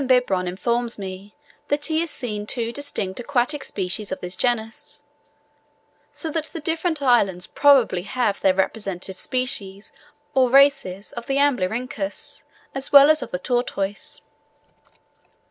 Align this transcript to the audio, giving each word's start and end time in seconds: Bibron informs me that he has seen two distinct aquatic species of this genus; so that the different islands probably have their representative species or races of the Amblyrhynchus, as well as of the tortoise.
Bibron 0.03 0.47
informs 0.47 0.97
me 0.97 1.35
that 1.67 1.85
he 1.85 1.99
has 1.99 2.09
seen 2.09 2.47
two 2.47 2.71
distinct 2.71 3.19
aquatic 3.19 3.63
species 3.63 4.11
of 4.11 4.19
this 4.19 4.35
genus; 4.35 5.03
so 6.11 6.31
that 6.31 6.45
the 6.45 6.59
different 6.59 7.03
islands 7.03 7.45
probably 7.45 8.01
have 8.01 8.41
their 8.41 8.55
representative 8.55 9.19
species 9.19 9.91
or 10.33 10.49
races 10.49 11.11
of 11.11 11.27
the 11.27 11.37
Amblyrhynchus, 11.37 12.41
as 12.73 12.91
well 12.91 13.11
as 13.11 13.21
of 13.21 13.29
the 13.29 13.37
tortoise. 13.37 14.23